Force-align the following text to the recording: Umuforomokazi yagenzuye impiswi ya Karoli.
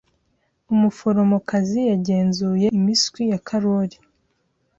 Umuforomokazi 0.73 1.81
yagenzuye 1.91 2.67
impiswi 2.77 3.23
ya 3.31 3.39
Karoli. 3.47 3.97